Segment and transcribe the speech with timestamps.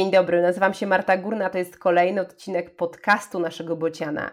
[0.00, 4.30] Dzień dobry, nazywam się Marta Górna, to jest kolejny odcinek podcastu naszego Bociana.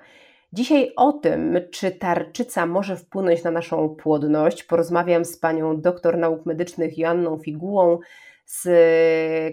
[0.53, 6.45] Dzisiaj o tym, czy tarczyca może wpłynąć na naszą płodność, porozmawiam z panią doktor nauk
[6.45, 7.99] medycznych Joanną Figułą
[8.45, 8.67] z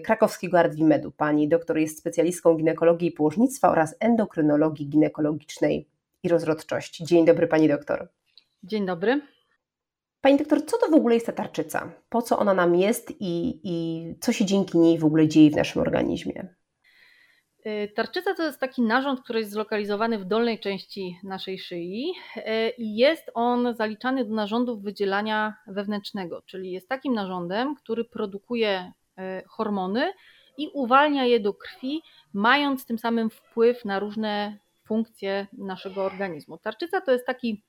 [0.03, 1.11] krakowskiego Ardwimedu.
[1.11, 5.87] Pani doktor jest specjalistką ginekologii i położnictwa oraz endokrynologii ginekologicznej
[6.23, 7.05] i rozrodczości.
[7.05, 8.07] Dzień dobry pani doktor.
[8.63, 9.34] Dzień dobry.
[10.25, 11.91] Pani doktor, co to w ogóle jest ta tarczyca?
[12.09, 15.55] Po co ona nam jest i, i co się dzięki niej w ogóle dzieje w
[15.55, 16.47] naszym organizmie?
[17.65, 22.41] Y, tarczyca to jest taki narząd, który jest zlokalizowany w dolnej części naszej szyi y,
[22.77, 29.21] i jest on zaliczany do narządów wydzielania wewnętrznego, czyli jest takim narządem, który produkuje y,
[29.47, 30.13] hormony
[30.57, 32.01] i uwalnia je do krwi,
[32.33, 34.57] mając tym samym wpływ na różne
[34.87, 36.57] funkcje naszego organizmu.
[36.57, 37.63] Tarczyca to jest taki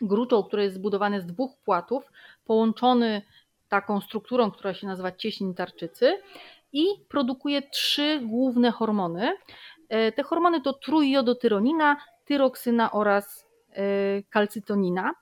[0.00, 2.04] gruczoł, który jest zbudowany z dwóch płatów,
[2.44, 3.22] połączony
[3.68, 6.22] taką strukturą, która się nazywa cieśń tarczycy
[6.72, 9.32] i produkuje trzy główne hormony.
[9.88, 13.82] E, te hormony to trójjodotyronina, tyroksyna oraz e,
[14.22, 15.14] kalcytonina.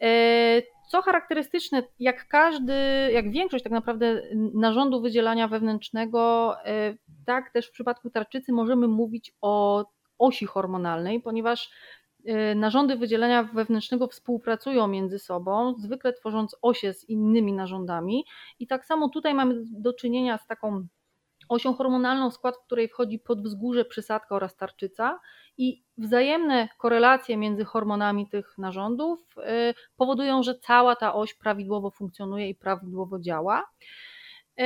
[0.00, 2.74] E, co charakterystyczne, jak każdy,
[3.12, 4.22] jak większość tak naprawdę
[4.54, 6.54] narządu wydzielania wewnętrznego,
[7.26, 9.84] tak też w przypadku tarczycy możemy mówić o
[10.18, 11.70] osi hormonalnej, ponieważ
[12.54, 18.24] narządy wydzielenia wewnętrznego współpracują między sobą, zwykle tworząc osie z innymi narządami.
[18.58, 20.86] I tak samo tutaj mamy do czynienia z taką
[21.48, 25.20] osią hormonalną, w skład której wchodzi podwzgórze, przysadka oraz tarczyca.
[25.58, 32.48] I wzajemne korelacje między hormonami tych narządów y, powodują, że cała ta oś prawidłowo funkcjonuje
[32.48, 33.70] i prawidłowo działa.
[34.60, 34.64] Y,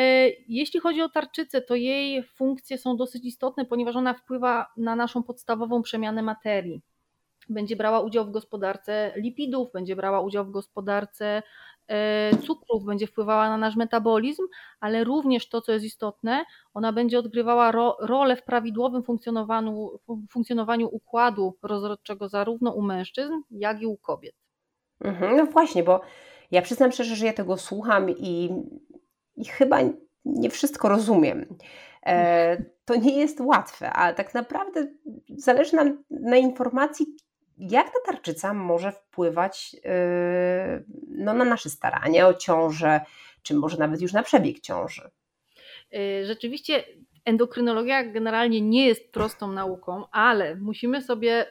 [0.49, 5.23] jeśli chodzi o tarczycę, to jej funkcje są dosyć istotne, ponieważ ona wpływa na naszą
[5.23, 6.83] podstawową przemianę materii
[7.51, 11.43] będzie brała udział w gospodarce lipidów, będzie brała udział w gospodarce
[11.89, 14.43] e, cukrów, będzie wpływała na nasz metabolizm,
[14.81, 19.91] ale również to, co jest istotne, ona będzie odgrywała ro, rolę w prawidłowym funkcjonowaniu,
[20.31, 24.35] funkcjonowaniu układu rozrodczego zarówno u mężczyzn, jak i u kobiet.
[25.01, 26.01] Mhm, no właśnie, bo
[26.51, 28.51] ja przyznam szczerze, że ja tego słucham i,
[29.37, 29.79] i chyba
[30.25, 31.47] nie wszystko rozumiem.
[32.07, 34.87] E, to nie jest łatwe, a tak naprawdę
[35.37, 37.07] zależy nam na informacji,
[37.61, 39.81] jak ta tarczyca może wpływać yy,
[41.09, 43.01] no, na nasze starania o ciążę,
[43.43, 45.11] czy może nawet już na przebieg ciąży?
[45.93, 46.85] Yy, rzeczywiście
[47.25, 51.47] endokrynologia generalnie nie jest prostą nauką, ale musimy sobie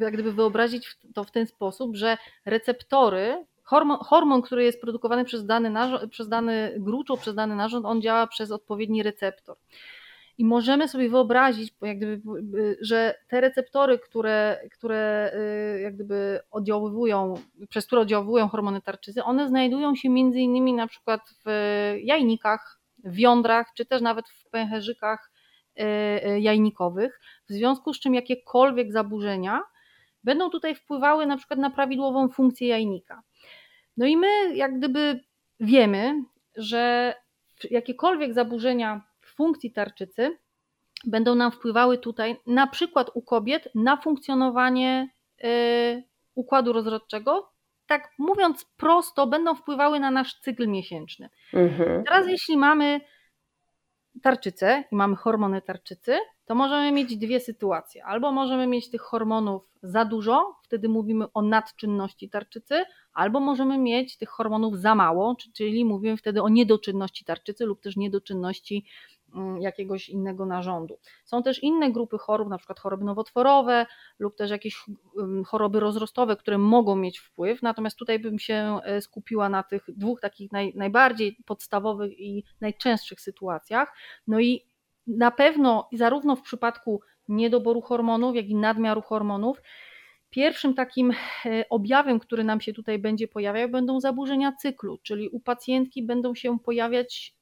[0.00, 5.46] jak gdyby wyobrazić to w ten sposób, że receptory, hormon, hormon który jest produkowany przez
[5.46, 9.56] dany, narząd, przez dany gruczoł, przez dany narząd, on działa przez odpowiedni receptor.
[10.38, 15.32] I możemy sobie wyobrazić, jak gdyby, że te receptory, które, które
[15.76, 16.40] y, jak gdyby
[17.68, 21.50] przez które oddziaływują hormony tarczycy, one znajdują się między innymi na przykład w
[22.02, 25.32] jajnikach, w jądrach, czy też nawet w pęcherzykach
[25.78, 29.62] y, y, jajnikowych, w związku z czym jakiekolwiek zaburzenia
[30.24, 33.22] będą tutaj wpływały na przykład na prawidłową funkcję jajnika.
[33.96, 35.20] No i my jak gdyby
[35.60, 36.14] wiemy,
[36.56, 37.14] że
[37.70, 40.38] jakiekolwiek zaburzenia funkcji tarczycy
[41.06, 45.08] będą nam wpływały tutaj, na przykład u kobiet, na funkcjonowanie
[45.44, 46.02] y,
[46.34, 47.50] układu rozrodczego.
[47.86, 51.28] Tak mówiąc prosto, będą wpływały na nasz cykl miesięczny.
[51.52, 52.04] Mhm.
[52.04, 53.00] Teraz, jeśli mamy
[54.22, 58.04] tarczycę i mamy hormony tarczycy, to możemy mieć dwie sytuacje.
[58.04, 64.16] Albo możemy mieć tych hormonów za dużo, wtedy mówimy o nadczynności tarczycy, albo możemy mieć
[64.18, 68.86] tych hormonów za mało, czyli mówimy wtedy o niedoczynności tarczycy lub też niedoczynności
[69.60, 70.98] jakiegoś innego narządu.
[71.24, 73.86] Są też inne grupy chorób, na przykład choroby nowotworowe
[74.18, 74.84] lub też jakieś
[75.18, 79.84] mm, choroby rozrostowe, które mogą mieć wpływ, natomiast tutaj bym się e, skupiła na tych
[79.88, 83.96] dwóch takich naj, najbardziej podstawowych i najczęstszych sytuacjach.
[84.26, 84.66] No i
[85.06, 89.60] na pewno zarówno w przypadku niedoboru hormonów, jak i nadmiaru hormonów,
[90.34, 91.12] Pierwszym takim
[91.46, 96.34] e, objawem, który nam się tutaj będzie pojawiał, będą zaburzenia cyklu, czyli u pacjentki będą
[96.34, 97.34] się pojawiać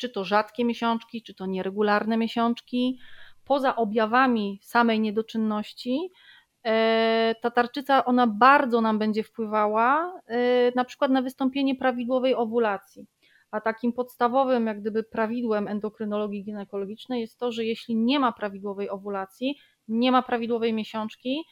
[0.00, 2.98] czy to rzadkie miesiączki, czy to nieregularne miesiączki.
[3.44, 6.10] Poza objawami samej niedoczynności,
[6.64, 13.06] e, ta tarczyca ona bardzo nam będzie wpływała e, na przykład na wystąpienie prawidłowej owulacji.
[13.50, 18.90] A takim podstawowym, jak gdyby prawidłem endokrynologii ginekologicznej jest to, że jeśli nie ma prawidłowej
[18.90, 19.58] owulacji,
[19.88, 21.44] nie ma prawidłowej miesiączki,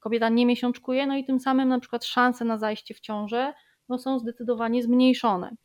[0.00, 3.52] kobieta nie miesiączkuje, no i tym samym na przykład szanse na zajście w ciążę
[3.88, 5.56] no, są zdecydowanie zmniejszone.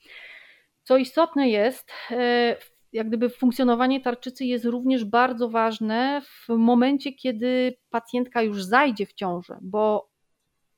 [0.88, 2.56] Co istotne jest, e,
[2.94, 9.14] jak gdyby funkcjonowanie tarczycy jest również bardzo ważne w momencie, kiedy pacjentka już zajdzie w
[9.14, 10.10] ciążę, bo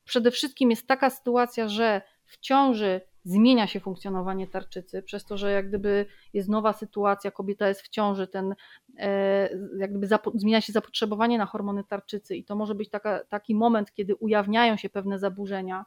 [0.05, 5.51] przede wszystkim jest taka sytuacja, że w ciąży zmienia się funkcjonowanie tarczycy, przez to, że
[5.51, 8.55] jak gdyby jest nowa sytuacja, kobieta jest w ciąży, ten,
[8.97, 13.55] e, jak gdyby zmienia się zapotrzebowanie na hormony tarczycy i to może być taka, taki
[13.55, 15.85] moment, kiedy ujawniają się pewne zaburzenia,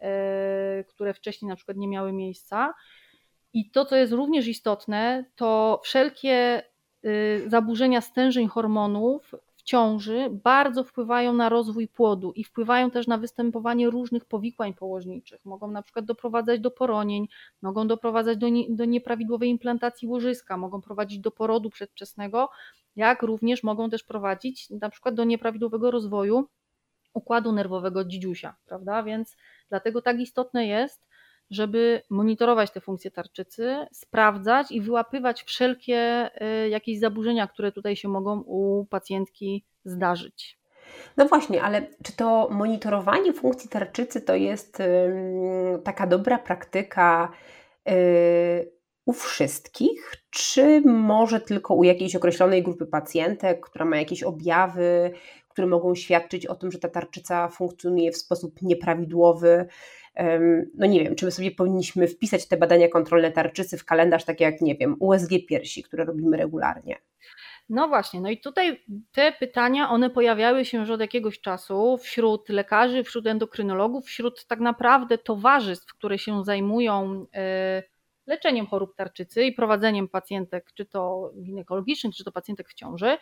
[0.00, 2.74] e, które wcześniej na przykład nie miały miejsca.
[3.56, 6.62] I to, co jest również istotne, to wszelkie
[7.04, 13.90] y, zaburzenia stężeń hormonów ciąży bardzo wpływają na rozwój płodu i wpływają też na występowanie
[13.90, 15.44] różnych powikłań położniczych.
[15.44, 17.28] Mogą na przykład doprowadzać do poronień,
[17.62, 22.50] mogą doprowadzać do, nie, do nieprawidłowej implantacji łożyska, mogą prowadzić do porodu przedwczesnego,
[22.96, 26.48] jak również mogą też prowadzić na przykład do nieprawidłowego rozwoju
[27.14, 29.02] układu nerwowego dzidziusia, prawda?
[29.02, 29.36] Więc
[29.68, 31.06] dlatego tak istotne jest,
[31.50, 36.30] żeby monitorować te funkcje tarczycy, sprawdzać i wyłapywać wszelkie
[36.64, 40.58] y, jakieś zaburzenia, które tutaj się mogą u pacjentki zdarzyć.
[41.16, 44.78] No właśnie, ale czy to monitorowanie funkcji tarczycy to jest
[45.84, 47.32] taka dobra praktyka
[47.88, 48.76] y,
[49.06, 55.10] u wszystkich, czy może tylko u jakiejś określonej grupy pacjentek, która ma jakieś objawy,
[55.48, 59.66] które mogą świadczyć o tym, że ta tarczyca funkcjonuje w sposób nieprawidłowy?
[60.74, 64.44] No nie wiem, czy my sobie powinniśmy wpisać te badania kontrolne tarczycy w kalendarz, takie
[64.44, 66.96] jak, nie wiem, USG piersi, które robimy regularnie.
[67.68, 72.48] No właśnie, no i tutaj te pytania, one pojawiały się już od jakiegoś czasu wśród
[72.48, 77.82] lekarzy, wśród endokrynologów, wśród tak naprawdę towarzystw, które się zajmują e,
[78.26, 83.16] leczeniem chorób tarczycy i prowadzeniem pacjentek, czy to ginekologicznych, czy to pacjentek w ciąży.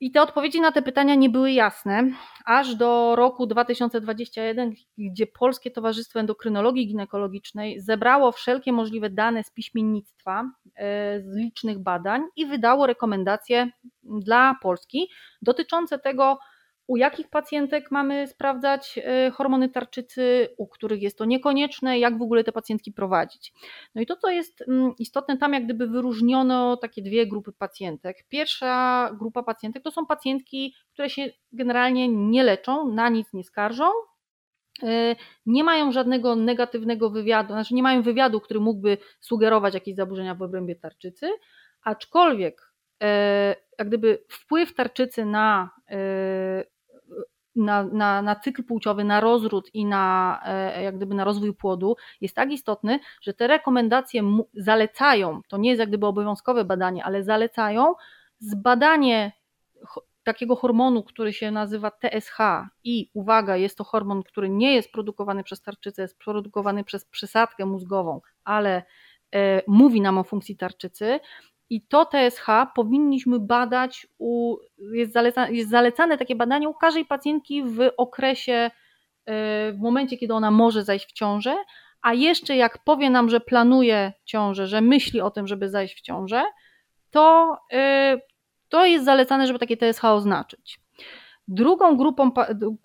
[0.00, 2.10] I te odpowiedzi na te pytania nie były jasne,
[2.44, 10.50] aż do roku 2021, gdzie Polskie Towarzystwo Endokrynologii Ginekologicznej zebrało wszelkie możliwe dane z piśmiennictwa,
[10.76, 13.70] e, z licznych badań i wydało rekomendacje
[14.02, 15.08] dla Polski
[15.42, 16.38] dotyczące tego,
[16.86, 22.22] u jakich pacjentek mamy sprawdzać e, hormony tarczycy, u których jest to niekonieczne, jak w
[22.22, 23.52] ogóle te pacjentki prowadzić.
[23.94, 28.24] No i to, co jest mm, istotne, tam jak gdyby wyróżniono takie dwie grupy pacjentek.
[28.28, 33.90] Pierwsza grupa pacjentek to są pacjentki, które się generalnie nie leczą, na nic nie skarżą,
[34.82, 35.16] e,
[35.46, 40.42] nie mają żadnego negatywnego wywiadu, znaczy nie mają wywiadu, który mógłby sugerować jakieś zaburzenia w
[40.42, 41.28] obrębie tarczycy,
[41.82, 42.72] aczkolwiek
[43.02, 45.70] e, jak gdyby wpływ tarczycy na
[47.56, 51.96] na, na, na cykl płciowy, na rozród i na, e, jak gdyby na rozwój płodu
[52.20, 54.22] jest tak istotny, że te rekomendacje
[54.54, 57.94] zalecają, to nie jest jak gdyby obowiązkowe badanie, ale zalecają
[58.38, 59.32] zbadanie
[60.26, 62.38] takiego hormonu, który się nazywa TSH
[62.84, 67.66] i uwaga, jest to hormon, który nie jest produkowany przez tarczycę, jest produkowany przez przysadkę
[67.66, 68.82] mózgową, ale
[69.34, 71.20] e, mówi nam o funkcji tarczycy,
[71.70, 74.56] i to TSH powinniśmy badać, u,
[74.92, 78.70] jest, zaleca, jest zalecane takie badanie u każdej pacjentki w okresie, e,
[79.72, 81.56] w momencie, kiedy ona może zajść w ciążę,
[82.02, 86.00] a jeszcze jak powie nam, że planuje ciążę, że myśli o tym, żeby zajść w
[86.00, 86.44] ciążę,
[87.10, 88.18] to, e,
[88.68, 90.85] to jest zalecane, żeby takie TSH oznaczyć.
[91.48, 92.30] Drugą grupą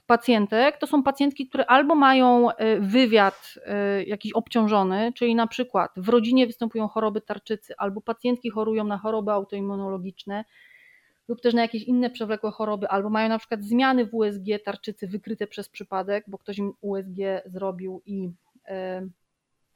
[0.08, 5.92] pacjentek to są pacjentki, które albo mają e, wywiad e, jakiś obciążony, czyli na przykład
[5.98, 10.46] w rodzinie występują choroby tarczycy, albo pacjentki chorują na choroby autoimmunologiczne,
[11.28, 15.08] lub też na jakieś inne przewlekłe choroby, albo mają na przykład zmiany w USG tarczycy
[15.08, 18.30] wykryte przez przypadek, bo ktoś im USG zrobił i,
[18.68, 18.98] e,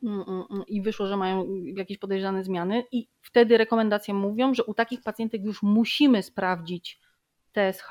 [0.03, 4.63] mm, mm, mm, i wyszło, że mają jakieś podejrzane zmiany, i wtedy rekomendacje mówią, że
[4.63, 6.99] u takich pacjentek już musimy sprawdzić
[7.53, 7.89] TSH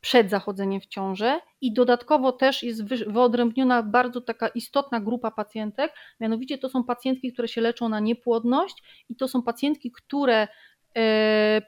[0.00, 6.58] przed zachodzeniem w ciążę i dodatkowo też jest wyodrębniona bardzo taka istotna grupa pacjentek, mianowicie
[6.58, 10.48] to są pacjentki, które się leczą na niepłodność i to są pacjentki, które
[10.96, 11.62] e,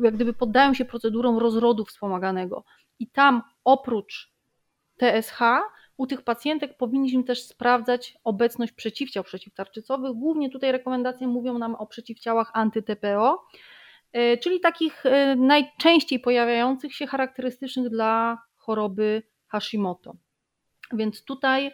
[0.00, 2.64] jak gdyby poddają się procedurom rozrodu wspomaganego.
[2.98, 4.32] I tam oprócz
[4.96, 5.38] TSH
[5.96, 10.12] u tych pacjentek powinniśmy też sprawdzać obecność przeciwciał przeciwtarczycowych.
[10.12, 13.36] Głównie tutaj rekomendacje mówią nam o przeciwciałach anty-TPO,
[14.42, 20.16] czyli takich e, najczęściej pojawiających się charakterystycznych dla choroby Hashimoto.
[20.92, 21.70] Więc tutaj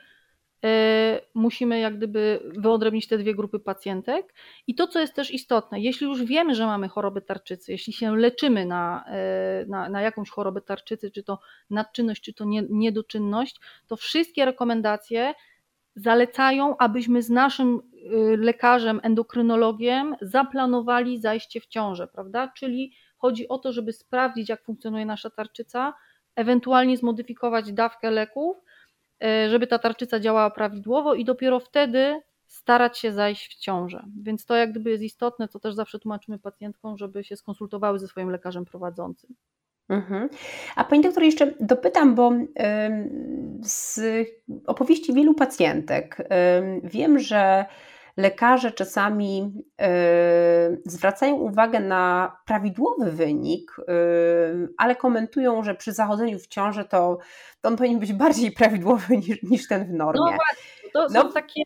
[0.64, 4.34] e, musimy jak gdyby wyodrębnić te dwie grupy pacjentek.
[4.66, 8.16] I to, co jest też istotne, jeśli już wiemy, że mamy chorobę tarczycy, jeśli się
[8.16, 9.04] leczymy na,
[9.66, 11.38] na, na jakąś chorobę tarczycy, czy to
[11.70, 15.34] nadczynność, czy to niedoczynność, to wszystkie rekomendacje
[15.96, 22.52] zalecają, abyśmy z naszym y, lekarzem, endokrynologiem zaplanowali zajście w ciążę, prawda?
[22.56, 25.94] Czyli chodzi o to, żeby sprawdzić, jak funkcjonuje nasza tarczyca,
[26.36, 28.56] ewentualnie zmodyfikować dawkę leków,
[29.24, 34.04] y, żeby ta tarczyca działała prawidłowo i dopiero wtedy starać się zajść w ciążę.
[34.22, 38.08] Więc to jak gdyby jest istotne, co też zawsze tłumaczymy pacjentkom, żeby się skonsultowały ze
[38.08, 39.34] swoim lekarzem prowadzącym.
[39.90, 40.28] Mhm.
[40.76, 42.32] A pani doktor, jeszcze dopytam, bo
[43.62, 44.00] z
[44.66, 46.28] opowieści wielu pacjentek
[46.84, 47.64] wiem, że
[48.16, 49.52] lekarze czasami
[50.84, 53.76] zwracają uwagę na prawidłowy wynik,
[54.78, 57.18] ale komentują, że przy zachodzeniu w ciąży to,
[57.60, 60.20] to on powinien być bardziej prawidłowy niż, niż ten w normie.
[60.20, 60.38] No
[60.92, 61.22] to no.
[61.22, 61.62] są takie,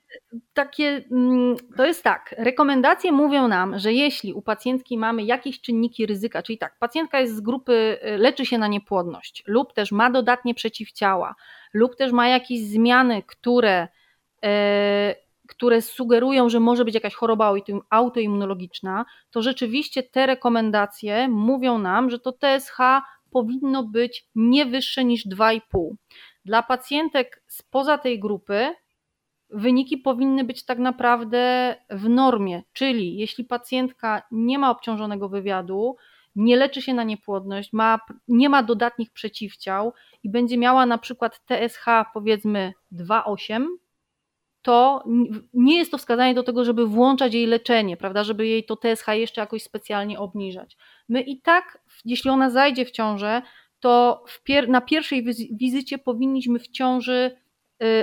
[0.55, 6.07] takie, mm, to jest tak, rekomendacje mówią nam, że jeśli u pacjentki mamy jakieś czynniki
[6.07, 10.11] ryzyka, czyli tak, pacjentka jest z grupy, y, leczy się na niepłodność lub też ma
[10.11, 11.35] dodatnie przeciwciała
[11.75, 13.89] lub też ma jakieś zmiany, które
[14.45, 17.55] e, które sugerują, że może być jakaś choroba
[17.91, 22.79] autoimmunologiczna, to rzeczywiście te rekomendacje mówią nam, że to TSH
[23.31, 25.61] powinno być nie wyższe niż 2,5.
[26.45, 28.75] Dla pacjentek spoza tej grupy
[29.51, 35.97] wyniki powinny być tak naprawdę w normie, czyli jeśli pacjentka nie ma obciążonego wywiadu,
[36.37, 41.41] nie leczy się na niepłodność, ma, nie ma dodatnich przeciwciał i będzie miała na przykład
[41.47, 41.85] TSH
[42.15, 43.67] powiedzmy 2,8,
[44.63, 45.05] to
[45.55, 49.09] nie jest to wskazanie do tego, żeby włączać jej leczenie, prawda, żeby jej to TSH
[49.09, 50.77] jeszcze jakoś specjalnie obniżać.
[51.09, 53.43] My i tak, jeśli ona zajdzie w ciążę,
[53.81, 57.37] to pier na pierwszej wizycie powinniśmy w ciąży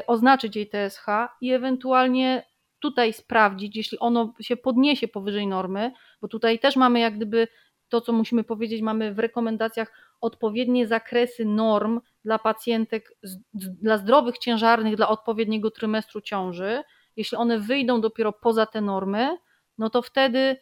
[0.07, 1.05] oznaczyć jej TSH
[1.41, 7.15] i ewentualnie tutaj sprawdzić, jeśli ono się podniesie powyżej normy, bo tutaj też mamy jak
[7.15, 7.47] gdyby
[7.89, 13.17] to, co musimy powiedzieć, mamy w rekomendacjach odpowiednie zakresy norm dla pacjentek,
[13.53, 16.83] dla zdrowych ciężarnych, dla odpowiedniego trymestru ciąży.
[17.15, 19.37] Jeśli one wyjdą dopiero poza te normy,
[19.77, 20.57] no to wtedy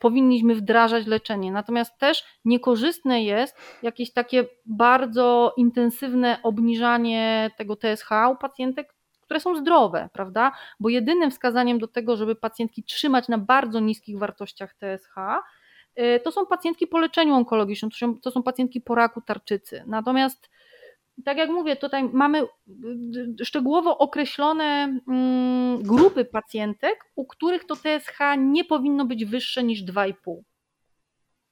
[0.00, 1.52] powinniśmy wdrażać leczenie.
[1.52, 9.56] Natomiast też niekorzystne jest jakieś takie bardzo intensywne obniżanie tego TSH u pacjentek, które są
[9.56, 10.52] zdrowe, prawda?
[10.80, 15.14] Bo jedynym wskazaniem do tego, żeby pacjentki trzymać na bardzo niskich wartościach TSH,
[15.94, 17.90] e, to są pacjentki po leczeniu onkologicznym,
[18.22, 19.84] to są pacjentki po raku tarczycy.
[19.86, 20.50] Natomiast
[21.22, 22.42] tak jak mówię, tutaj mamy
[23.44, 30.14] szczegółowo określone mm, grupy pacjentek, u których to TSH nie powinno być wyższe niż 2,5.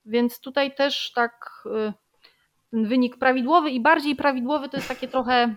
[0.04, 1.92] Więc tutaj też tak y,
[2.70, 5.54] ten wynik prawidłowy i bardziej prawidłowy to jest takie trochę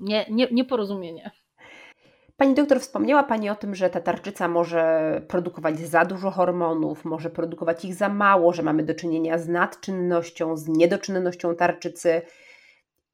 [0.00, 1.30] nie, nie, nieporozumienie.
[2.36, 7.30] Pani doktor, wspomniała Pani o tym, że ta tarczyca może produkować za dużo hormonów, może
[7.30, 12.22] produkować ich za mało, że mamy do czynienia z nadczynnością, z niedoczynnością tarczycy.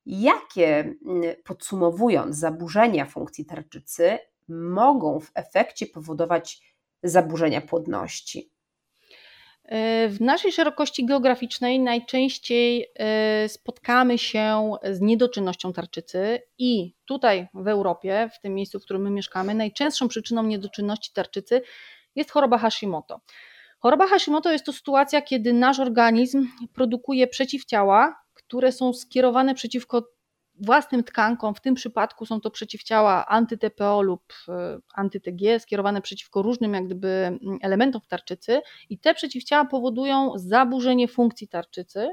[0.06, 6.60] Jakie, mm, podsumowując, zaburzenia funkcji tarczycy mogą w efekcie powodować
[7.02, 8.50] zaburzenia płodności?
[9.64, 17.68] E, w naszej szerokości geograficznej najczęściej e, spotkamy się z niedoczynnością tarczycy i tutaj w
[17.68, 21.62] Europie, w tym miejscu, w którym my mieszkamy, najczęstszą przyczyną niedoczynności tarczycy
[22.14, 23.20] jest choroba Hashimoto.
[23.78, 28.14] Choroba Hashimoto jest to sytuacja, kiedy nasz organizm produkuje przeciwciała,
[28.50, 30.08] które są skierowane przeciwko
[30.54, 36.74] własnym tkankom, w tym przypadku są to przeciwciała anty-TPO lub e, anty-TG skierowane przeciwko różnym
[36.74, 42.08] jak gdyby elementom w tarczycy i te przeciwciała powodują zaburzenie funkcji tarczycy.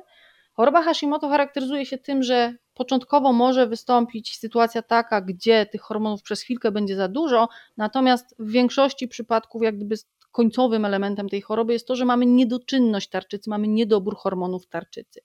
[0.53, 6.41] Choroba Hashimoto charakteryzuje się tym, że początkowo może wystąpić sytuacja taka, gdzie tych hormonów przez
[6.41, 9.95] chwilkę będzie za dużo, natomiast w większości przypadków jak gdyby
[10.37, 15.21] końcowym elementem tej choroby jest to, że mamy niedoczynność tarczycy, mamy niedobór hormonów tarczycy.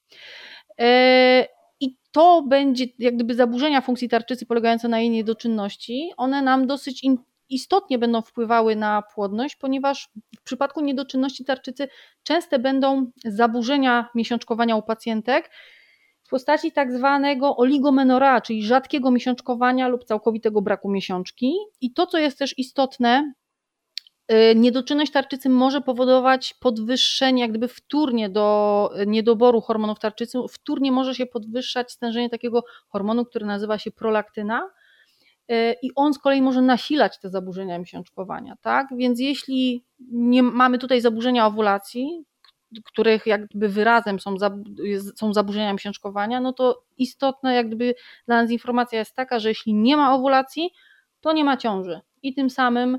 [0.78, 1.46] E,
[1.80, 7.04] I to będzie jak gdyby zaburzenia funkcji tarczycy polegające na jej niedoczynności, one nam dosyć
[7.48, 11.88] istotnie będą wpływały na płodność, ponieważ w przypadku niedoczynności tarczycy
[12.22, 15.50] częste będą zaburzenia miesiączkowania u pacjentek
[16.22, 21.54] w postaci tak zwanego oligomenora, czyli rzadkiego miesiączkowania lub całkowitego braku miesiączki.
[21.80, 23.32] I to, co jest też istotne,
[24.54, 31.26] niedoczynność tarczycy może powodować podwyższenie, jak gdyby wtórnie do niedoboru hormonów tarczycy, wtórnie może się
[31.26, 34.70] podwyższać stężenie takiego hormonu, który nazywa się prolaktyna
[35.50, 38.86] y, i on z kolei może nasilać te zaburzenia miesiączkowania, tak?
[38.96, 42.24] Więc jeśli nie mamy tutaj zaburzenia owulacji,
[42.84, 44.34] których jakby wyrazem są,
[45.16, 47.94] są zaburzenia miesiączkowania, no to istotna jak gdyby
[48.26, 50.70] dla nas informacja jest taka, że jeśli nie ma owulacji,
[51.20, 52.98] to nie ma ciąży i tym samym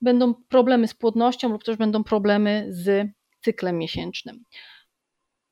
[0.00, 3.08] będą problemy z płodnością lub też będą problemy z
[3.40, 4.44] cyklem miesięcznym.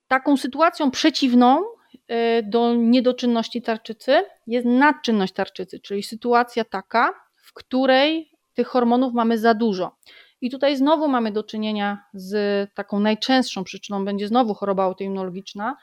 [0.09, 8.33] Taką sytuacją przeciwną y, do niedoczynności tarczycy jest nadczynność tarczycy, czyli sytuacja taka, w której
[8.55, 9.97] tych hormonów mamy za dużo.
[10.41, 12.35] I tutaj znowu mamy do czynienia z
[12.75, 15.77] taką najczęstszą przyczyną, będzie znowu choroba autoimmunologiczna.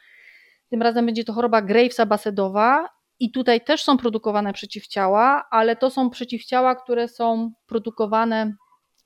[0.70, 5.90] Tym razem będzie to choroba Gravesa basedowa i tutaj też są produkowane przeciwciała, ale to
[5.90, 8.54] są przeciwciała, które są produkowane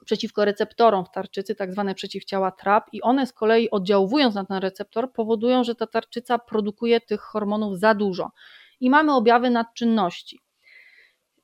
[0.06, 4.58] przeciwko receptorom w tarczycy, tak zwane przeciwciała TRAP, i one z kolei oddziałując na ten
[4.58, 8.32] receptor, powodują, że ta tarczyca produkuje tych hormonów za dużo
[8.80, 10.40] i mamy objawy nadczynności.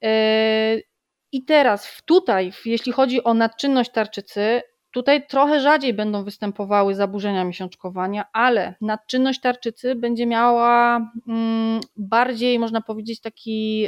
[0.01, 0.09] Yy,
[1.31, 4.61] I teraz tutaj, jeśli chodzi o nadczynność tarczycy,
[4.91, 12.81] Tutaj trochę rzadziej będą występowały zaburzenia miesiączkowania, ale nadczynność tarczycy będzie miała mm, bardziej, można
[12.81, 13.87] powiedzieć, taki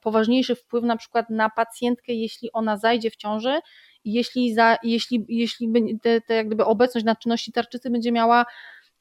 [0.00, 3.60] poważniejszy wpływ na przykład na pacjentkę, jeśli ona zajdzie w ciąży
[4.04, 8.46] i jeśli, za, jeśli, jeśli te, te jak gdyby obecność nadczynności tarczycy będzie miała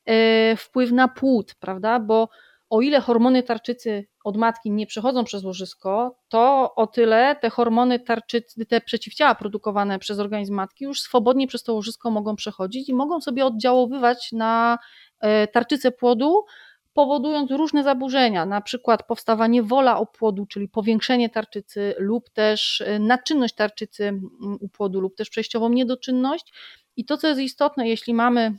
[0.06, 2.00] e, wpływ na płód, prawda?
[2.00, 2.30] Bo
[2.76, 8.00] o ile hormony tarczycy od matki nie przechodzą przez łożysko, to o tyle te hormony
[8.00, 12.94] tarczycy, te przeciwciała produkowane przez organizm matki już swobodnie przez to łożysko mogą przechodzić i
[12.94, 14.78] mogą sobie oddziaływać na
[15.20, 16.46] e, tarczycę płodu,
[16.94, 23.56] powodując różne zaburzenia, na przykład powstawanie wola opłodu, czyli powiększenie tarczycy lub też e, nadczynność
[23.56, 24.22] tarczycy
[24.60, 26.54] u płodu lub też przejściową niedoczynność.
[26.98, 28.54] I to, co jest istotne, jeśli mamy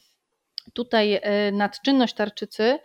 [0.72, 2.78] tutaj e, nadczynność tarczycy,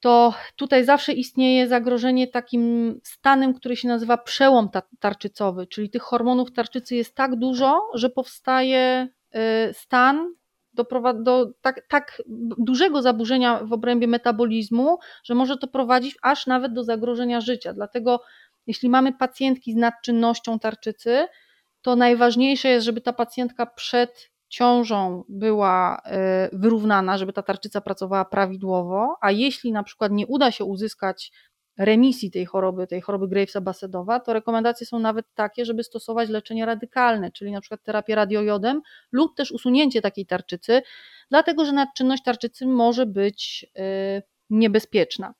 [0.00, 4.68] to tutaj zawsze istnieje zagrożenie takim stanem, który się nazywa przełom
[5.00, 9.38] tarczycowy, czyli tych hormonów tarczycy jest tak dużo, że powstaje y,
[9.74, 10.34] stan
[10.72, 12.22] do, do tak, tak
[12.58, 17.72] dużego zaburzenia w obrębie metabolizmu, że może to prowadzić aż nawet do zagrożenia życia.
[17.72, 18.20] Dlatego
[18.66, 21.26] jeśli mamy pacjentki z nadczynnością tarczycy,
[21.82, 28.24] to najważniejsze jest, żeby ta pacjentka przed ciążą była e, wyrównana, żeby ta tarczyca pracowała
[28.24, 31.32] prawidłowo, a jeśli na przykład nie uda się uzyskać
[31.78, 36.66] remisji tej choroby, tej choroby Gravesa Basedowa, to rekomendacje są nawet takie, żeby stosować leczenie
[36.66, 40.82] radykalne, czyli na przykład terapię radiojodem lub też usunięcie takiej tarczycy,
[41.30, 45.34] dlatego że nadczynność tarczycy może być e, niebezpieczna.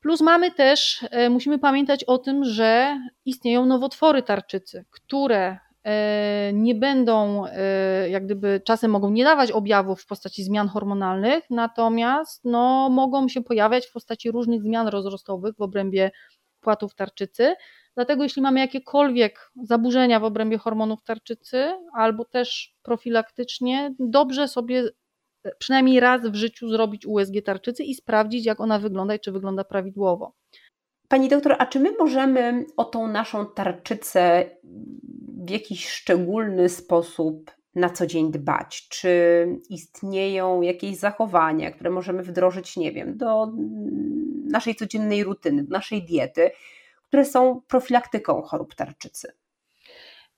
[0.00, 5.58] Plus mamy też, e, musimy pamiętać o tym, że istnieją nowotwory tarczycy, które
[6.52, 12.44] nie będą, e, jak gdyby czasem mogą nie dawać objawów w postaci zmian hormonalnych, natomiast
[12.44, 16.10] no, mogą się pojawiać w postaci różnych zmian rozrostowych w obrębie
[16.60, 17.54] płatów tarczycy.
[17.94, 24.84] Dlatego jeśli mamy jakiekolwiek zaburzenia w obrębie hormonów tarczycy, albo też profilaktycznie, dobrze sobie
[25.44, 29.32] e, przynajmniej raz w życiu zrobić USG tarczycy i sprawdzić, jak ona wygląda i czy
[29.32, 30.32] wygląda prawidłowo.
[31.08, 34.50] Pani doktor, a czy my możemy o tą naszą tarczycę
[35.44, 38.88] w jakiś szczególny sposób na co dzień dbać?
[38.88, 43.52] Czy istnieją jakieś zachowania, które możemy wdrożyć, nie wiem, do
[44.50, 46.50] naszej codziennej rutyny, do naszej diety,
[47.08, 49.32] które są profilaktyką chorób tarczycy?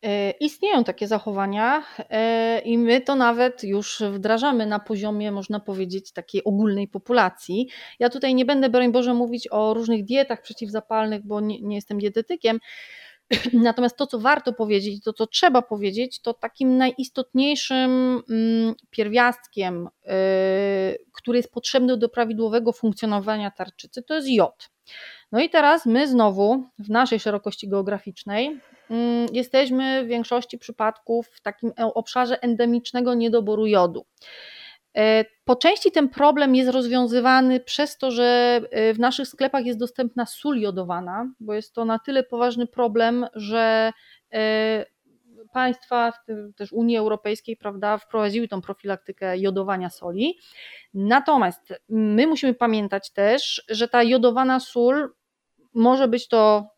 [0.02, 6.12] E, istnieją takie zachowania e, i my to nawet już wdrażamy na poziomie, można powiedzieć,
[6.12, 7.68] takiej ogólnej populacji.
[7.98, 11.98] Ja tutaj nie będę, broń Boże, mówić o różnych dietach przeciwzapalnych, bo nie, nie jestem
[11.98, 12.59] dietetykiem,
[13.52, 20.09] Natomiast to, co warto powiedzieć, to, co trzeba powiedzieć, to takim najistotniejszym mm, pierwiastkiem, y,
[21.12, 24.70] który jest potrzebny do prawidłowego funkcjonowania tarczycy, to jest jod.
[25.32, 28.61] No i teraz my znowu w naszej szerokości geograficznej
[29.33, 34.07] jesteśmy w większości przypadków w takim obszarze endemicznego niedoboru jodu.
[34.96, 39.79] E, po części ten problem jest rozwiązywany przez to, że e, w naszych sklepach jest
[39.79, 43.92] dostępna sól jodowana, bo jest to na tyle poważny problem, że
[44.33, 44.87] e,
[45.53, 50.38] państwa, w tym też Unii Europejskiej, prawda, wprowadziły tą profilaktykę jodowania soli.
[50.94, 55.14] Natomiast my musimy pamiętać też, że ta jodowana sól
[55.75, 56.75] może być to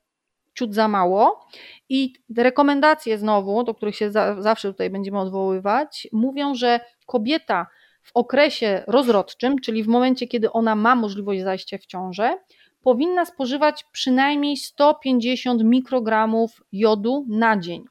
[0.58, 1.46] ciut za mało
[1.88, 7.66] i rekomendacje znowu, do których się za, zawsze tutaj będziemy odwoływać, mówią, że kobieta
[8.02, 12.38] w okresie rozrodczym, czyli w momencie, kiedy ona ma możliwość zajścia w ciążę,
[12.82, 17.84] powinna spożywać przynajmniej 150 mikrogramów jodu na dzień.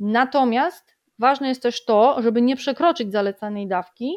[0.00, 4.16] Natomiast ważne jest też to, żeby nie przekroczyć zalecanej dawki,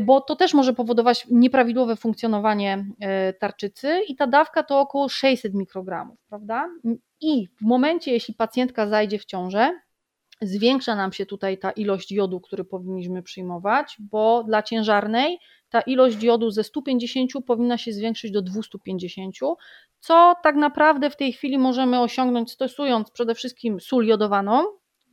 [0.00, 5.54] bo to też może powodować nieprawidłowe funkcjonowanie e, tarczycy i ta dawka to około 600
[5.54, 6.68] mikrogramów, prawda?
[7.20, 9.80] I w momencie, jeśli pacjentka zajdzie w ciążę,
[10.42, 16.22] zwiększa nam się tutaj ta ilość jodu, który powinniśmy przyjmować, bo dla ciężarnej ta ilość
[16.22, 19.34] jodu ze 150 powinna się zwiększyć do 250,
[19.98, 24.64] co tak naprawdę w tej chwili możemy osiągnąć stosując przede wszystkim sól jodowaną,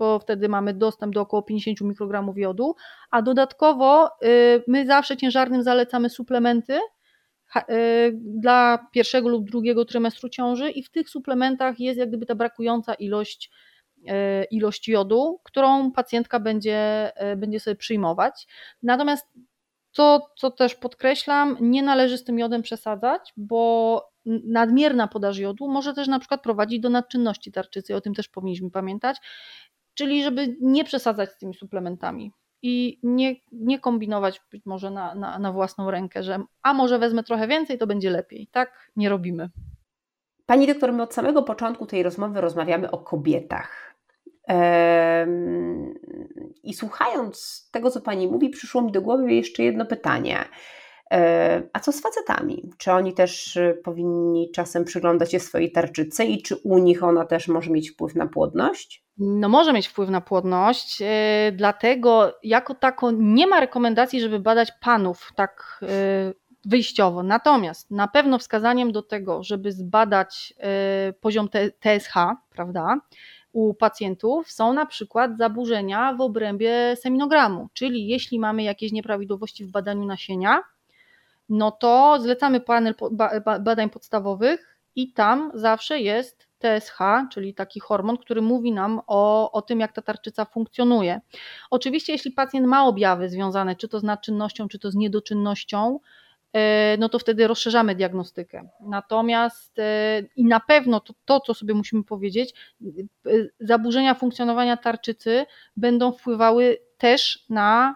[0.03, 2.75] bo wtedy mamy dostęp do około 50 mikrogramów jodu,
[3.11, 6.79] a dodatkowo y, my zawsze ciężarnym zalecamy suplementy,
[7.57, 7.61] y,
[8.15, 12.93] dla pierwszego lub drugiego trymestru ciąży i w tych suplementach jest jak gdyby ta brakująca
[12.93, 13.51] ilość
[14.07, 18.47] E, ilość jodu, którą pacjentka będzie, będzie sobie przyjmować.
[18.83, 19.27] Natomiast
[19.93, 25.93] to, co też podkreślam, nie należy z tym jodem przesadzać, bo nadmierna podaż jodu może
[25.93, 29.17] też na przykład prowadzić do nadczynności tarczycy, o tym też powinniśmy pamiętać.
[29.93, 35.39] Czyli żeby nie przesadzać z tymi suplementami i nie, nie kombinować być może na, na,
[35.39, 38.47] na własną rękę, że a może wezmę trochę więcej, to będzie lepiej.
[38.51, 39.49] Tak nie robimy.
[40.45, 43.95] Pani doktor, my od samego początku tej rozmowy rozmawiamy o kobietach.
[46.63, 50.45] I słuchając tego, co Pani mówi, przyszło mi do głowy jeszcze jedno pytanie.
[51.73, 52.71] A co z facetami?
[52.77, 57.25] Czy oni też y, powinni czasem przyglądać się swojej tarczycy i czy u nich ona
[57.25, 59.03] też może mieć wpływ na płodność?
[59.17, 61.07] No może mieć wpływ na płodność, yy,
[61.51, 65.79] dlatego jako tako nie ma rekomendacji, żeby badać panów tak
[66.65, 67.23] wyjściowo.
[67.23, 70.53] Natomiast na pewno wskazaniem do tego, żeby zbadać
[71.21, 71.49] poziom
[71.79, 72.13] TSH,
[72.49, 72.99] prawda,
[73.51, 79.71] u pacjentów są na przykład zaburzenia w obrębie seminogramu, czyli jeśli mamy jakieś nieprawidłowości w
[79.71, 80.63] badaniu nasienia,
[81.49, 82.95] no to zlecamy panel
[83.59, 86.97] badań podstawowych i tam zawsze jest TSH,
[87.31, 91.21] czyli taki hormon, który mówi nam o, o tym, jak ta tarczyca funkcjonuje.
[91.69, 95.99] Oczywiście, jeśli pacjent ma objawy związane czy to z nadczynnością, czy to z niedoczynnością,
[96.53, 98.69] e, no to wtedy rozszerzamy diagnostykę.
[98.81, 103.29] Natomiast e, i na pewno to, to, co sobie musimy powiedzieć, e,
[103.59, 105.45] zaburzenia funkcjonowania tarczycy
[105.77, 107.95] będą wpływały też na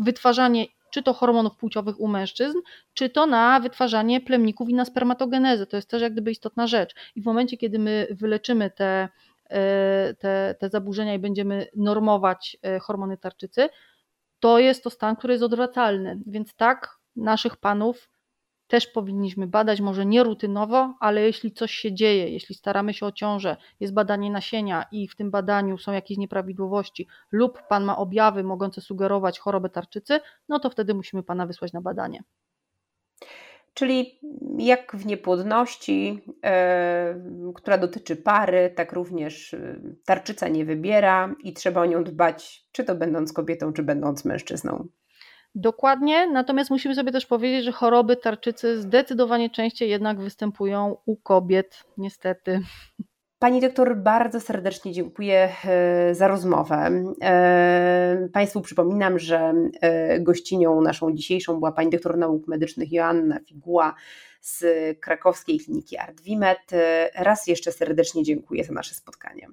[0.00, 2.58] wytwarzanie czy to hormonów płciowych u mężczyzn,
[2.94, 5.66] czy to na wytwarzanie plemników i na spermatogenezę.
[5.66, 6.94] To jest też jak gdyby istotna rzecz.
[7.14, 9.08] I w momencie, kiedy my wyleczymy te,
[9.50, 13.68] e, te, te zaburzenia i będziemy normować e, hormony tarczycy,
[14.40, 16.18] to jest to stan, który jest odwracalny.
[16.26, 18.08] Więc tak, naszych panów
[18.72, 23.12] też powinniśmy badać, może nie rutynowo, ale jeśli coś się dzieje, jeśli staramy się o
[23.12, 28.44] ciążę, jest badanie nasienia i w tym badaniu są jakieś nieprawidłowości lub pan ma objawy
[28.44, 32.22] mogące sugerować chorobę tarczycy, no to wtedy musimy pana wysłać na badanie.
[33.74, 34.20] Czyli
[34.58, 41.80] jak w niepłodności, yy, która dotyczy pary, tak również e, tarczyca nie wybiera i trzeba
[41.80, 44.88] o nią dbać, czy to będąc kobietą, czy będąc mężczyzną.
[45.54, 51.84] Dokładnie, natomiast musimy sobie też powiedzieć, że choroby tarczycy zdecydowanie częściej jednak występują u kobiet,
[51.98, 52.60] niestety.
[53.42, 56.90] Pani doktor, bardzo serdecznie dziękuję e, za rozmowę.
[57.22, 63.94] E, państwu przypominam, że e, gościnią naszą dzisiejszą była pani doktor nauk medycznych Joanna Figuła
[64.40, 64.64] z
[65.00, 66.58] krakowskiej kliniki ArtWimet.
[67.14, 69.48] Raz jeszcze serdecznie dziękuję za nasze spotkanie.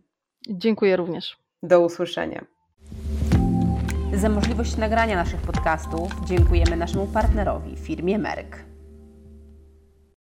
[0.49, 1.37] Dziękuję również.
[1.63, 2.58] Do usłyszenia.
[4.13, 8.68] Za możliwość nagrania naszych podcastów dziękujemy naszemu partnerowi, firmie Merck.